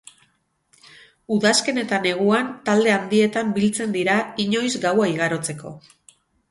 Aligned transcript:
Udazken 1.35 1.77
eta 1.83 1.99
neguan 2.07 2.49
talde 2.71 2.97
handietan 2.97 3.55
biltzen 3.59 3.97
dira 3.99 4.19
inoiz 4.47 4.69
gaua 4.89 5.13
igarotzeko. 5.17 5.81